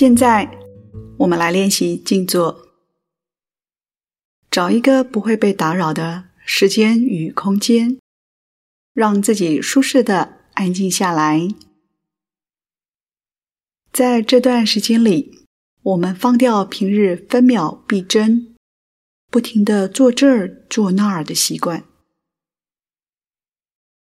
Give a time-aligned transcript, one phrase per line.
[0.00, 0.48] 现在，
[1.18, 2.68] 我们来练习静坐。
[4.48, 7.98] 找一个不会被打扰的时间与空间，
[8.94, 11.48] 让自己舒适的安静下来。
[13.90, 15.44] 在这段时间里，
[15.82, 18.54] 我们放掉平日分秒必争、
[19.32, 21.82] 不停的坐这儿坐那儿的习惯，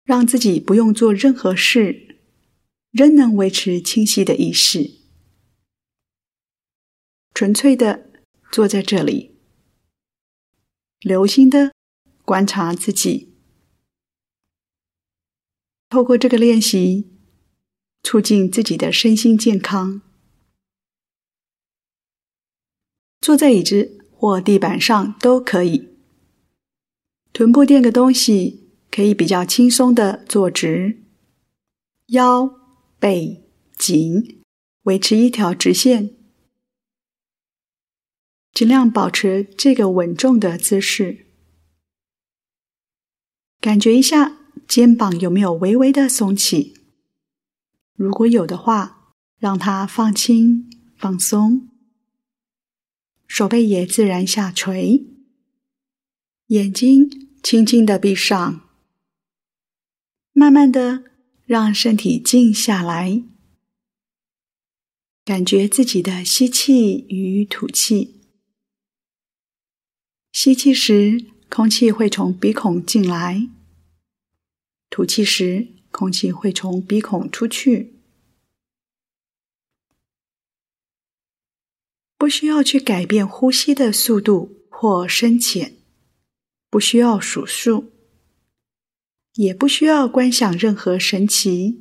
[0.04, 2.18] 让自己不用做任何事，
[2.90, 5.03] 仍能维持清晰的意识。
[7.34, 8.08] 纯粹的
[8.52, 9.34] 坐在这里，
[11.00, 11.74] 留心的
[12.24, 13.34] 观察自己。
[15.88, 17.10] 透过这个练习，
[18.04, 20.00] 促进自己的身心健康。
[23.20, 25.88] 坐在椅子或地板上都可以。
[27.32, 31.02] 臀部垫个东西，可以比较轻松的坐直，
[32.06, 32.60] 腰
[33.00, 34.40] 背紧，
[34.82, 36.13] 维持一条直线。
[38.54, 41.26] 尽量保持这个稳重的姿势，
[43.60, 44.38] 感觉一下
[44.68, 46.76] 肩膀有没有微微的松起。
[47.96, 51.68] 如果有的话，让它放轻、放松。
[53.26, 55.04] 手背也自然下垂，
[56.46, 58.68] 眼睛轻轻的闭上，
[60.32, 61.02] 慢慢的
[61.44, 63.24] 让身体静下来，
[65.24, 68.13] 感觉自己的吸气与吐气。
[70.34, 73.48] 吸气时，空气会从鼻孔进来；
[74.90, 77.94] 吐气时，空气会从鼻孔出去。
[82.18, 85.76] 不需要去改变呼吸的速度或深浅，
[86.68, 87.92] 不需要数数，
[89.34, 91.80] 也不需要观想任何神奇，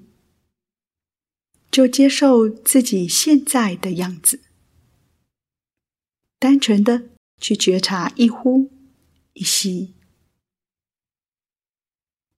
[1.71, 4.41] 就接受自己现在的样子，
[6.37, 7.12] 单纯的。
[7.43, 8.71] 去觉察一呼
[9.33, 9.95] 一吸，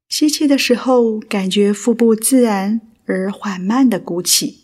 [0.10, 4.64] 吸气的时候，感觉腹部自然而缓慢的鼓起；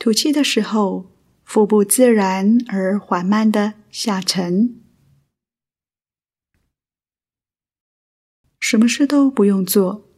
[0.00, 1.12] 吐气的时候，
[1.44, 4.82] 腹部自然而缓慢的下沉。
[8.58, 10.10] 什么事都不用做，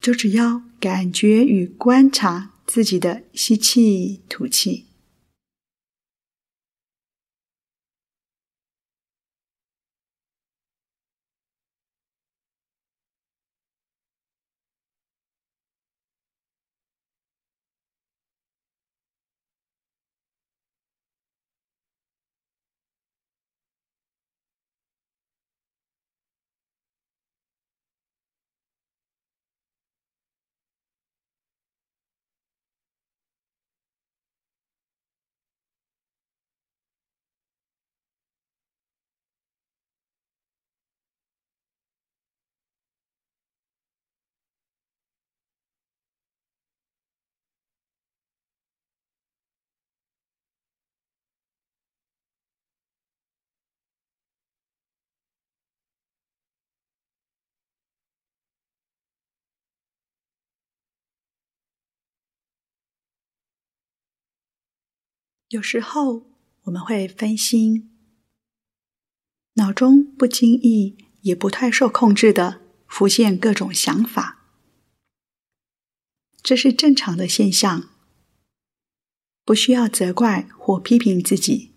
[0.00, 4.91] 就只要感觉与观察自己的吸气、吐气。
[65.52, 66.24] 有时候
[66.62, 67.90] 我们会分心，
[69.54, 74.46] 脑中不经意也不太受控制的浮现各种想法，
[76.42, 77.90] 这是正常的现象，
[79.44, 81.72] 不需要责怪或批评自己。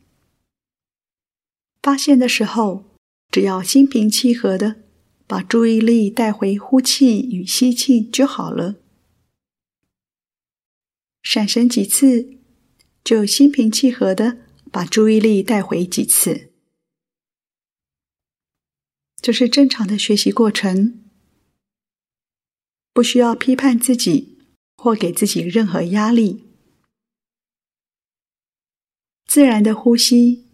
[1.82, 2.86] 发现的时候，
[3.30, 4.84] 只要心平气和的
[5.28, 8.76] 把注意力带回呼气与吸气就好了，
[11.22, 12.36] 闪神几次。
[13.06, 14.40] 就心平气和的
[14.72, 16.50] 把注意力带回几次，
[19.22, 21.04] 这是正常的学习过程，
[22.92, 24.40] 不需要批判自己
[24.76, 26.46] 或给自己任何压力。
[29.28, 30.48] 自然的呼吸，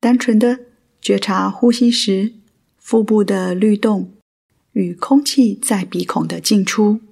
[0.00, 0.60] 单纯的
[1.02, 2.32] 觉察呼吸时
[2.78, 4.14] 腹部的律动
[4.72, 7.02] 与空气在鼻孔的进出。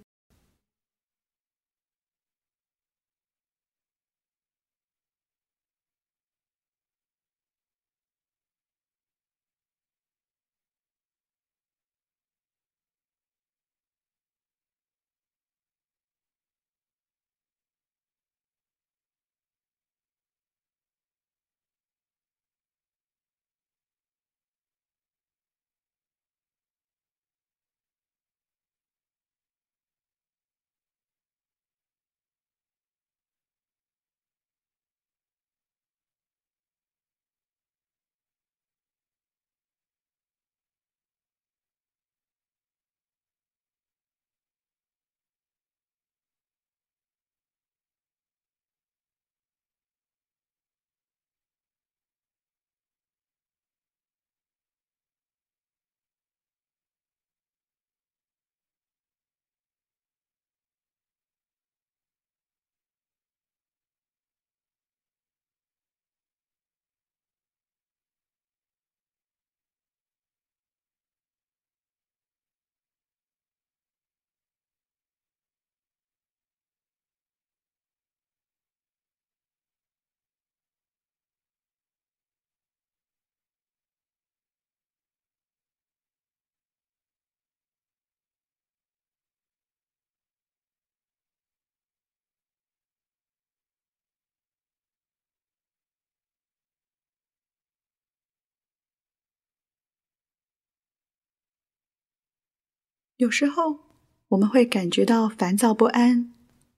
[103.21, 103.81] 有时候
[104.29, 106.33] 我们会感觉到烦躁不安、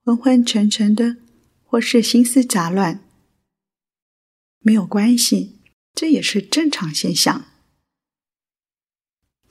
[0.05, 1.19] 昏昏沉沉的，
[1.63, 3.05] 或是心思杂乱。
[4.59, 5.61] 没有关系，
[5.95, 7.45] 这也是正常现象。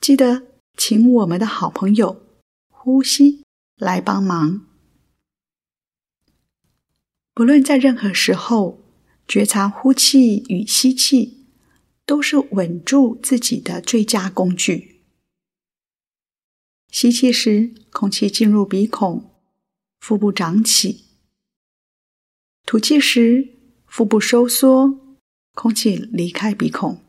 [0.02, 2.26] 记得请我们的好朋友
[2.68, 3.42] 呼吸
[3.76, 4.66] 来帮忙。
[7.32, 8.84] 不论在任何时候，
[9.26, 11.46] 觉察呼气与吸气，
[12.04, 14.91] 都是稳住自己的最佳工具。
[16.92, 19.30] 吸气时，空气进入鼻孔，
[19.98, 21.06] 腹部长起；
[22.66, 23.48] 吐气时，
[23.86, 25.16] 腹部收缩，
[25.54, 27.01] 空气离开鼻孔。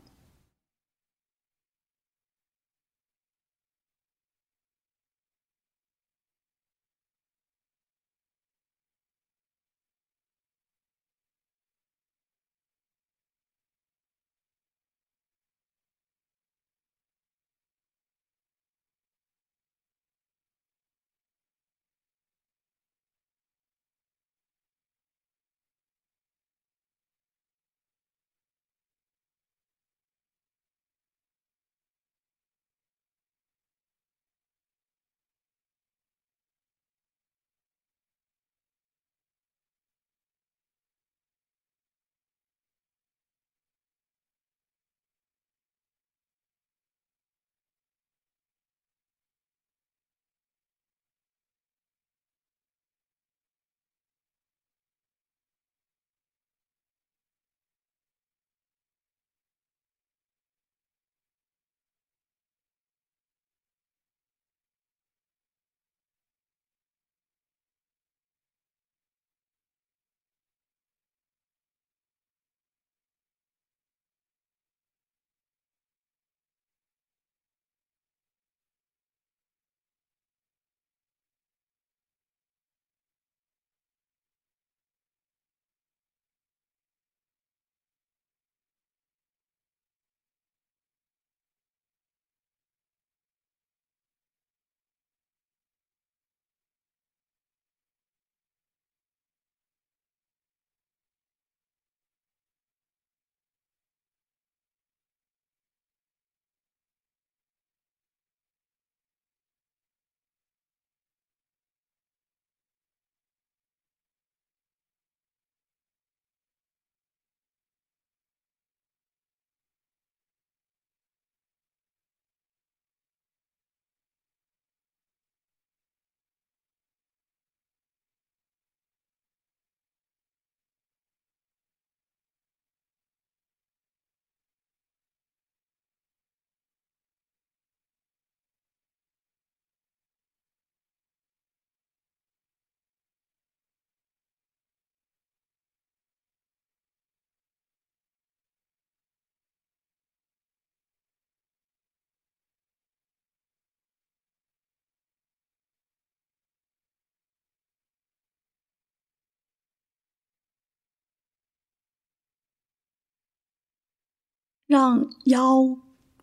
[164.74, 165.78] 让腰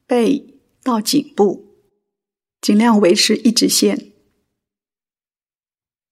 [0.05, 1.77] 背到颈部，
[2.59, 4.11] 尽量维持一直线，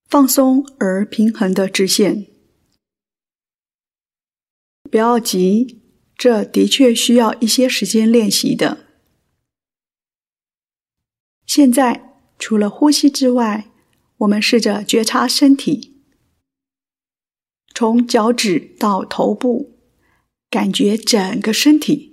[0.07, 2.27] 放松而平衡的直线。
[4.89, 5.81] 不要急，
[6.15, 8.85] 这的确需要一些时间练习的。
[11.45, 13.69] 现在除了呼吸之外，
[14.19, 16.01] 我们试着觉察身体，
[17.75, 19.77] 从脚趾到头部，
[20.49, 22.08] 感觉整个身体。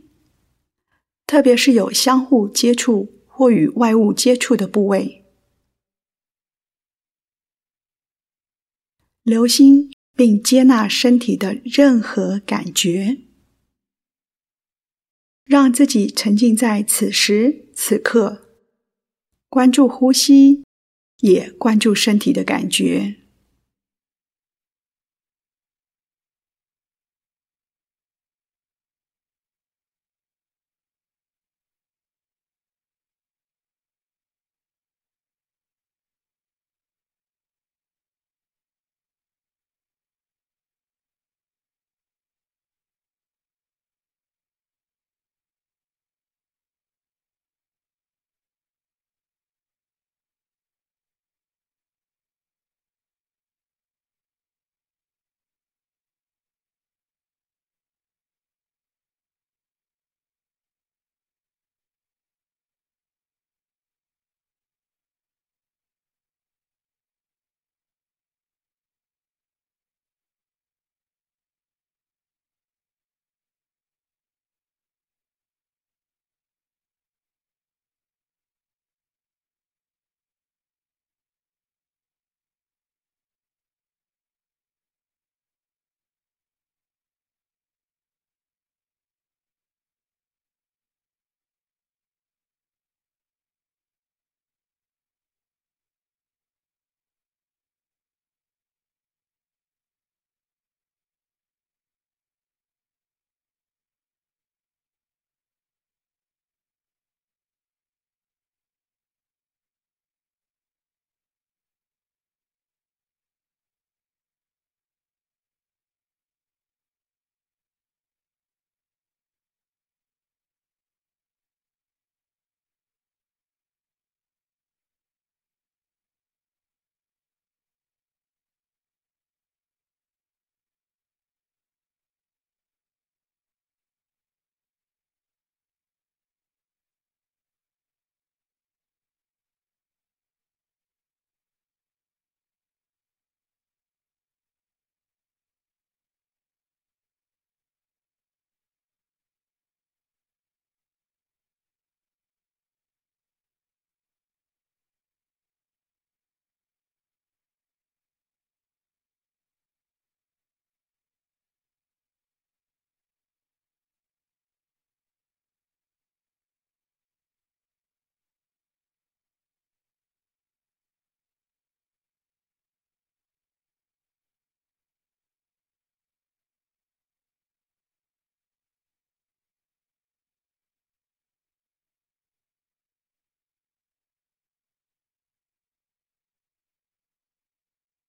[1.26, 5.24] 特别是有相互接触或与外物接触的部位，
[9.22, 13.18] 留心并接纳身体的任何感觉，
[15.44, 18.46] 让自己沉浸在此时此刻，
[19.48, 20.64] 关注呼吸，
[21.20, 23.25] 也关注身体的感觉。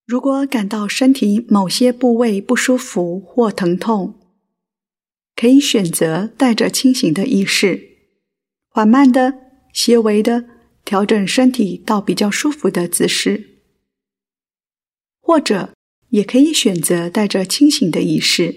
[0.07, 4.15] 如果感到身体某些部位不舒服或疼痛，
[5.35, 7.97] 可以选择带着清醒的意识，
[8.69, 9.33] 缓慢的、
[9.73, 10.45] 些微的
[10.85, 13.57] 调整身体到比较舒服的姿势，
[15.19, 15.73] 或者
[16.11, 18.55] 也可以选择带着清醒的意识，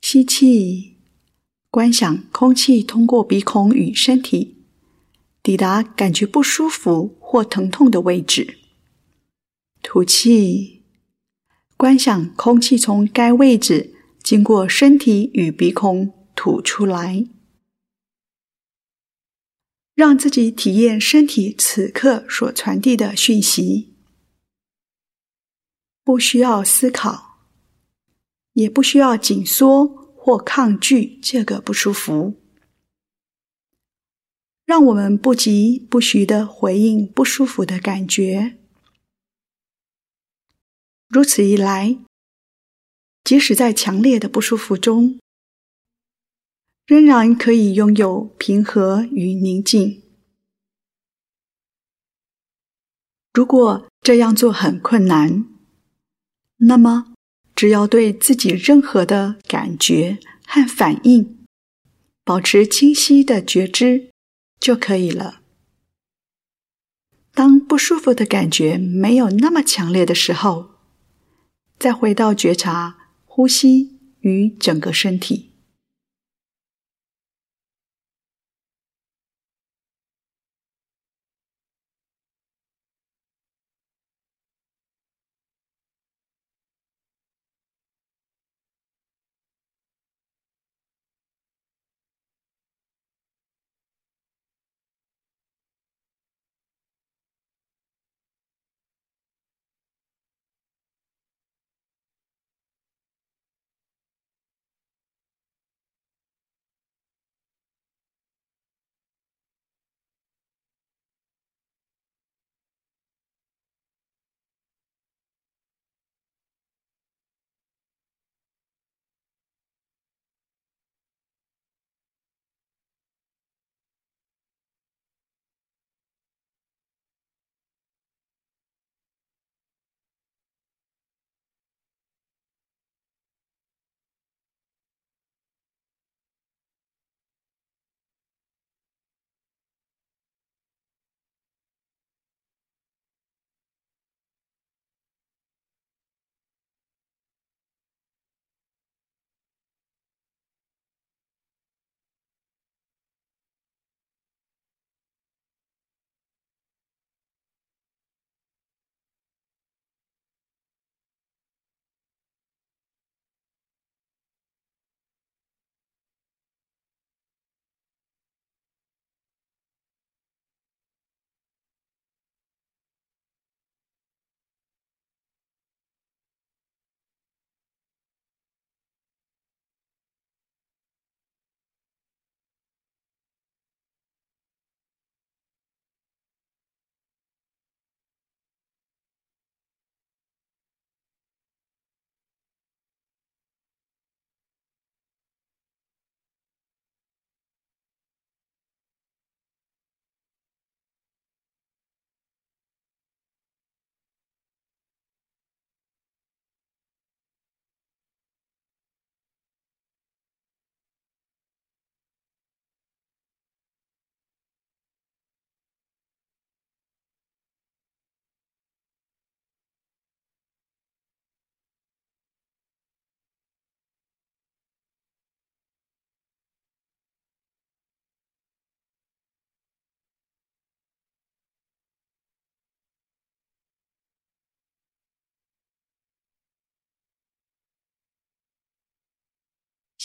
[0.00, 0.98] 吸气，
[1.72, 4.58] 观想空气通过鼻孔与身体
[5.42, 8.58] 抵达感觉不舒服或疼痛的位置。
[9.86, 10.82] 吐气，
[11.76, 17.26] 观想空气从该位置经过身体与鼻孔吐出来，
[19.94, 23.94] 让自己体验身体此刻所传递的讯息，
[26.02, 27.44] 不需要思考，
[28.54, 29.86] 也不需要紧缩
[30.16, 32.40] 或抗拒这个不舒服，
[34.64, 38.58] 让我们不疾不徐的回应不舒服的感觉。
[41.14, 41.96] 如此一来，
[43.22, 45.20] 即使在强烈的不舒服中，
[46.86, 50.02] 仍然可以拥有平和与宁静。
[53.32, 55.46] 如果这样做很困难，
[56.56, 57.14] 那么
[57.54, 61.38] 只要对自己任何的感觉和反应
[62.24, 64.10] 保持清晰的觉知
[64.58, 65.42] 就可以了。
[67.32, 70.73] 当不舒服的感觉没有那么强烈的时候，
[71.84, 75.50] 再回到觉察呼吸与整个身体。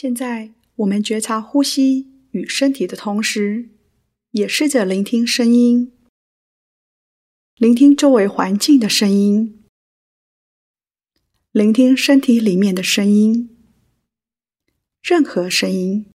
[0.01, 3.67] 现在，我们觉察呼吸与身体的同时，
[4.31, 5.91] 也试着聆听声音，
[7.57, 9.61] 聆听周围环境的声音，
[11.51, 13.57] 聆听身体里面的声音，
[15.03, 16.05] 任何声音，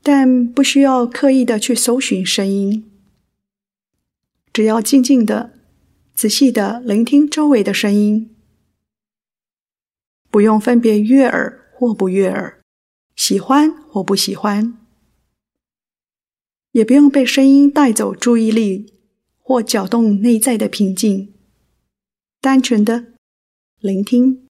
[0.00, 2.88] 但不需要刻意的去搜寻声音，
[4.52, 5.58] 只要静静的、
[6.14, 8.36] 仔细的聆听周围的声音。
[10.30, 12.60] 不用分别悦耳或不悦耳，
[13.14, 14.78] 喜欢或不喜欢，
[16.72, 18.94] 也不用被声音带走注意力，
[19.38, 21.32] 或搅动内在的平静，
[22.40, 23.12] 单纯的
[23.80, 24.47] 聆听。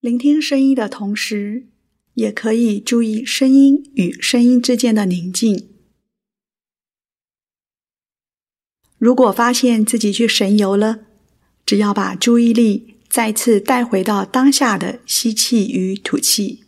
[0.00, 1.66] 聆听声音的同时，
[2.14, 5.70] 也可以注意声音与声音之间的宁静。
[8.98, 11.06] 如果发现自己去神游了，
[11.64, 16.64] 只要把注意力再次带回到当下的吸气与吐气，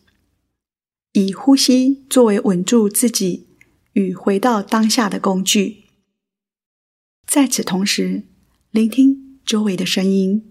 [1.12, 3.46] 以呼吸作为稳住自己
[3.92, 5.84] 与回到当下的工具。
[7.26, 8.24] 在此同时，
[8.70, 10.47] 聆听周围的声音。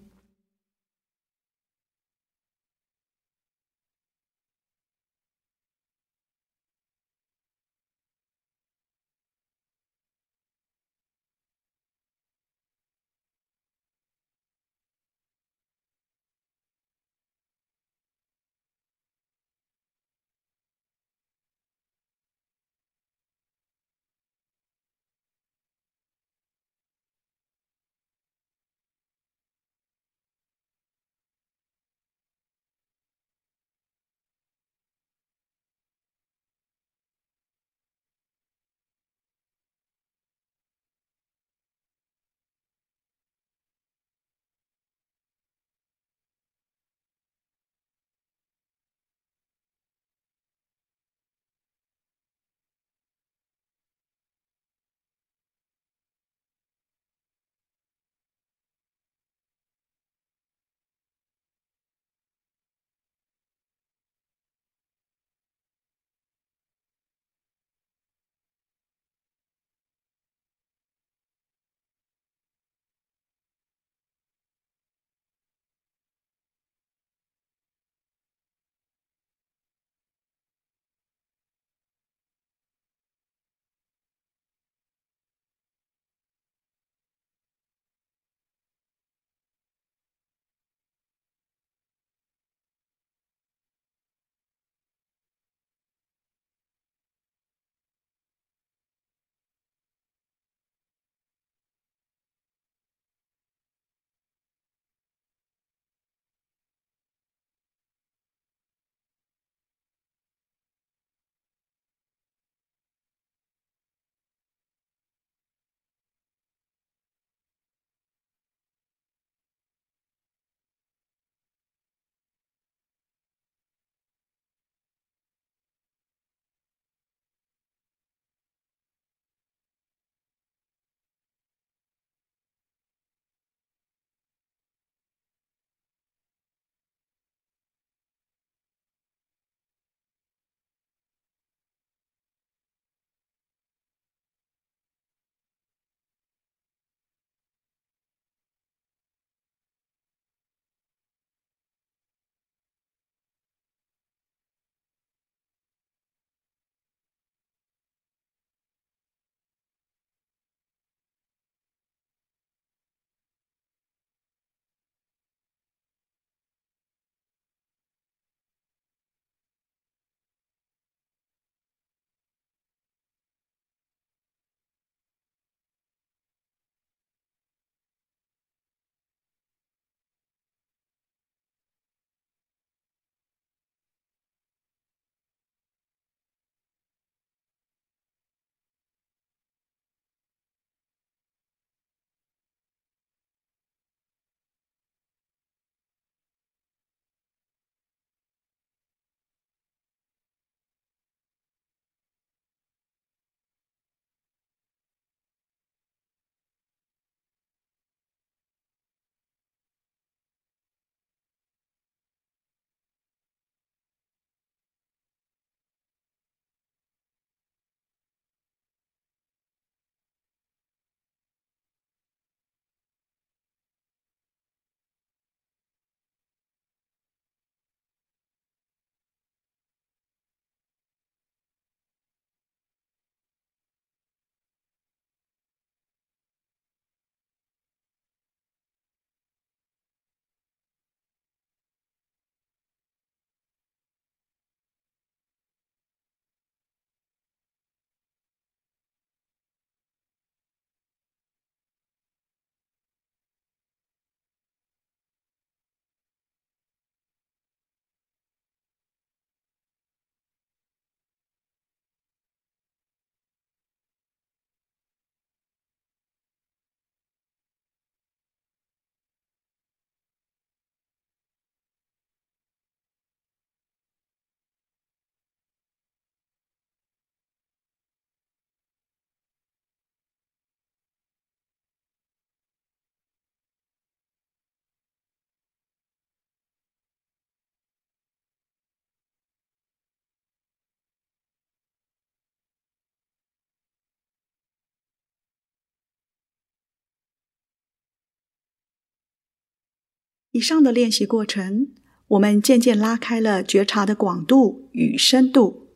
[300.37, 301.69] 以上的练习过程，
[302.09, 305.69] 我们渐渐拉开了觉察的广度与深度。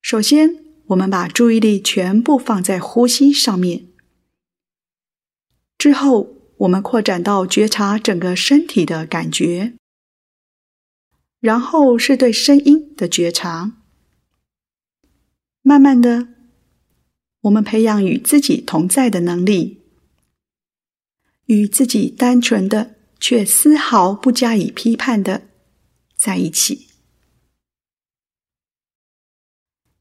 [0.00, 3.86] 首先，我们把注意力全部放在呼吸上面。
[5.78, 9.74] 之后，我们扩展到觉察整个身体的感觉。
[11.38, 13.76] 然后是对声音的觉察。
[15.62, 16.26] 慢慢的，
[17.42, 19.82] 我们培养与自己同在的能力，
[21.46, 25.46] 与自己单纯的却丝毫不加以批判的
[26.16, 26.88] 在一起。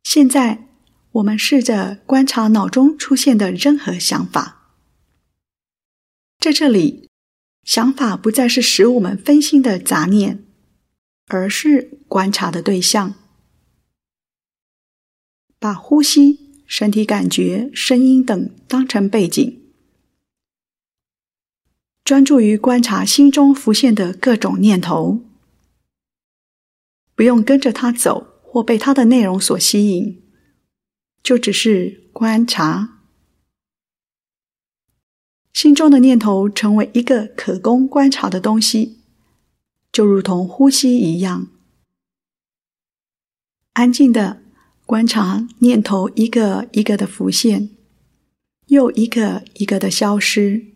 [0.01, 0.67] 现在，
[1.11, 4.73] 我们试着观察脑中出现的任何想法，
[6.39, 7.07] 在这里，
[7.63, 10.43] 想法不再是使我们分心的杂念，
[11.27, 13.13] 而是观察的对象。
[15.59, 19.60] 把呼吸、身体感觉、声音等当成背景，
[22.11, 25.21] 专注于观察心中浮现的各种念头，
[27.15, 30.21] 不用跟着它走或被它的内容所吸引，
[31.23, 32.99] 就只是观察。
[35.53, 38.99] 心中的念头成为一个可供观察的东西，
[39.93, 41.47] 就如同呼吸一样，
[43.71, 44.41] 安静的。
[44.85, 47.69] 观察念头一个一个的浮现，
[48.67, 50.70] 又一个一个的消失。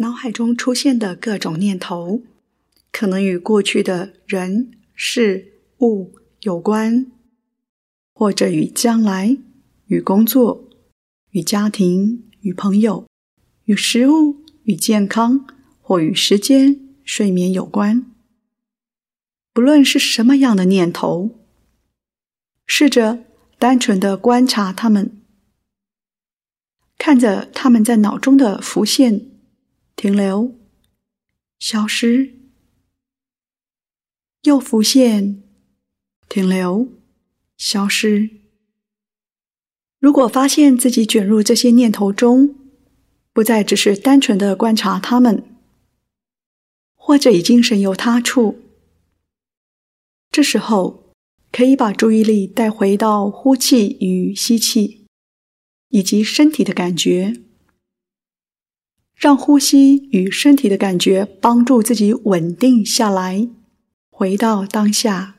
[0.00, 2.22] 脑海中出现的各种念头，
[2.92, 7.10] 可能与过去的人、事、物有关，
[8.12, 9.36] 或者与将来、
[9.86, 10.68] 与工作、
[11.30, 13.08] 与家庭、与朋友、
[13.64, 15.44] 与食物、与健康，
[15.80, 18.06] 或与时间、睡眠有关。
[19.52, 21.40] 不论是什么样的念头，
[22.64, 23.24] 试着
[23.58, 25.20] 单纯的观察它们，
[26.96, 29.26] 看着他们在脑中的浮现。
[29.98, 30.54] 停留，
[31.58, 32.32] 消失，
[34.42, 35.42] 又浮现，
[36.28, 36.86] 停留，
[37.56, 38.30] 消失。
[39.98, 42.54] 如果发现自己卷入这些念头中，
[43.32, 45.42] 不再只是单纯的观察它们，
[46.94, 48.60] 或者已经神游他处，
[50.30, 51.12] 这时候
[51.50, 55.06] 可以把注意力带回到呼气与吸气，
[55.88, 57.47] 以及身体的感觉。
[59.18, 63.48] 让呼吸与身体的感觉帮助自己稳定下来，
[64.10, 65.37] 回到当下。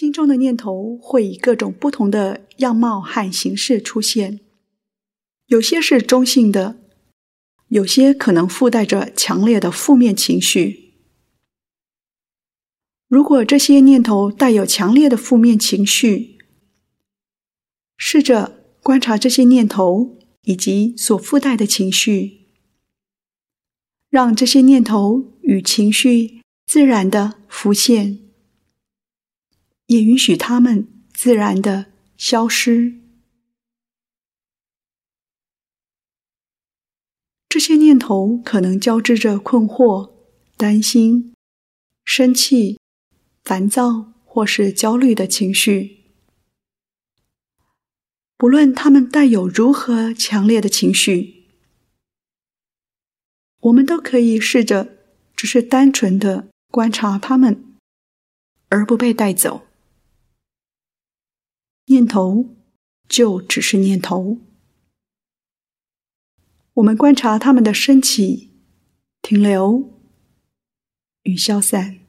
[0.00, 4.40] 心中的念头会以各种不同的样貌和形式出现，
[5.48, 6.78] 有些是中性的，
[7.68, 10.94] 有些可能附带着强烈的负面情绪。
[13.08, 16.38] 如果这些念头带有强烈的负面情绪，
[17.98, 22.46] 试着观察这些念头以及所附带的情绪，
[24.08, 28.29] 让这些念头与情绪自然地浮现。
[29.90, 31.86] 也允许它们自然的
[32.16, 32.94] 消失。
[37.48, 40.12] 这些念头可能交织着困惑、
[40.56, 41.34] 担心、
[42.04, 42.78] 生气、
[43.42, 46.04] 烦躁或是焦虑的情绪。
[48.36, 51.48] 不论他们带有如何强烈的情绪，
[53.58, 54.98] 我们都可以试着
[55.34, 57.76] 只是单纯的观察他们，
[58.68, 59.66] 而不被带走。
[61.90, 62.54] 念头
[63.08, 64.38] 就只是念头，
[66.74, 68.52] 我们观察他们的升起、
[69.20, 69.90] 停留
[71.24, 71.99] 与消散。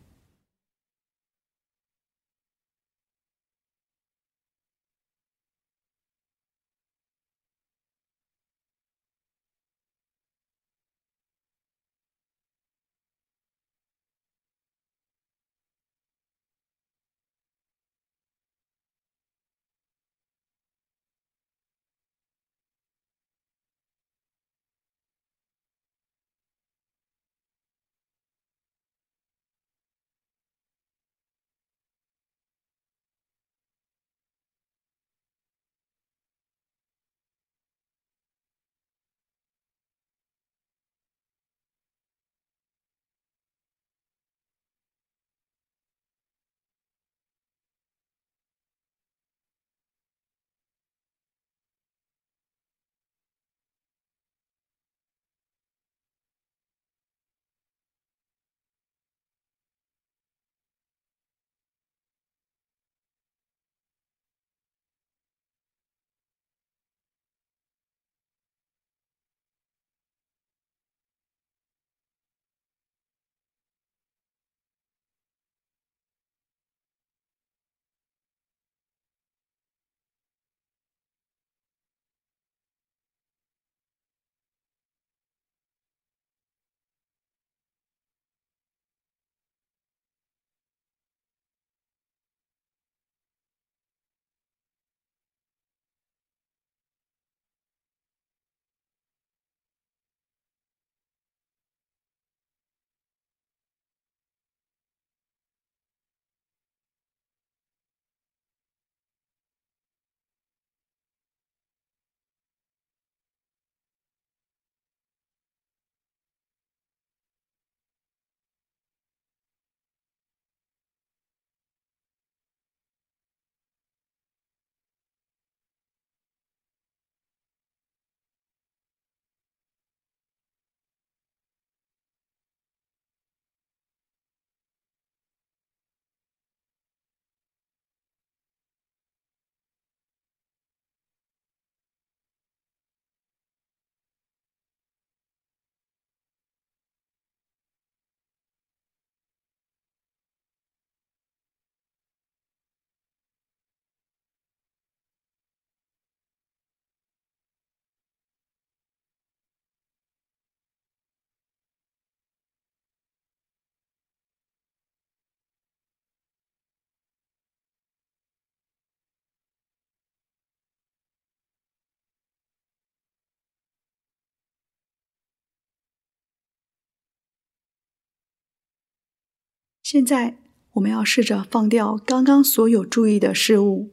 [179.92, 180.38] 现在，
[180.76, 183.92] 我们要试着放掉刚刚所有注意的事物：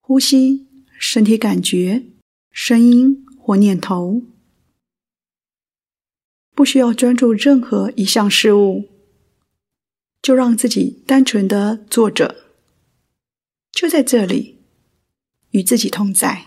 [0.00, 0.68] 呼吸、
[1.00, 2.04] 身体感觉、
[2.52, 4.22] 声音或念头。
[6.54, 8.84] 不需要专注任何一项事物，
[10.22, 12.52] 就让自己单纯的坐着，
[13.72, 14.58] 就在这里，
[15.50, 16.45] 与自己同在。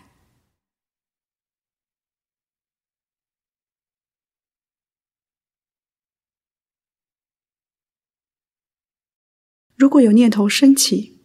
[9.79, 11.21] 如果有念头升起，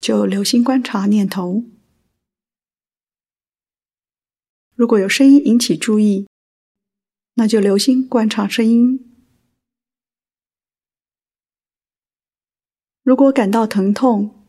[0.00, 1.62] 就留心观察念头；
[4.74, 6.26] 如果有声音引起注意，
[7.34, 9.20] 那就留心观察声音。
[13.02, 14.46] 如果感到疼痛，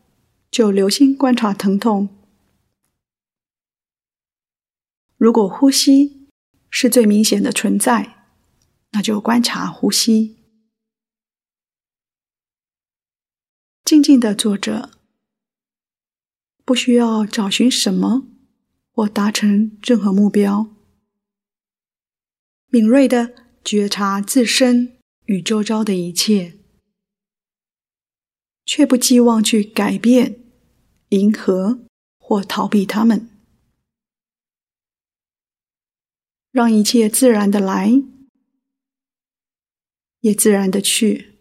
[0.50, 2.08] 就留心观察疼痛。
[5.18, 6.30] 如果呼吸
[6.70, 8.30] 是最明显的存在，
[8.92, 10.37] 那就观察呼吸。
[13.88, 14.90] 静静地坐着，
[16.62, 18.28] 不需要找寻什么
[18.92, 20.76] 或达成任何目标。
[22.66, 23.32] 敏锐地
[23.64, 26.58] 觉察自身与周遭的一切，
[28.66, 30.38] 却不寄望去改变、
[31.08, 31.86] 迎合
[32.18, 33.30] 或逃避他们，
[36.50, 37.90] 让一切自然的来，
[40.20, 41.37] 也自然的去。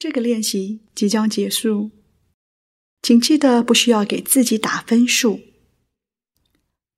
[0.00, 1.90] 这个练习即将结束，
[3.02, 5.42] 请记得不需要给自己打分数。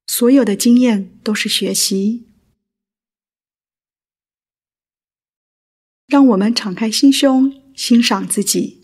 [0.06, 2.28] 所有的经验都是学习。
[6.06, 8.82] 让我们敞开心胸，欣赏自己，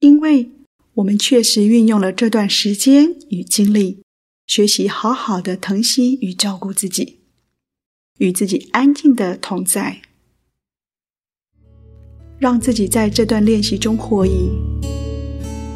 [0.00, 0.50] 因为
[0.96, 4.02] 我们确实运用了这段时间与精力，
[4.46, 7.20] 学习好好的疼惜与照顾自己，
[8.18, 10.02] 与自己安静的同在。
[12.38, 14.50] 让自己在这段练习中获益，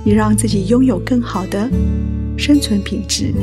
[0.05, 1.69] 也让自己拥有更好的
[2.39, 3.35] 生存品质。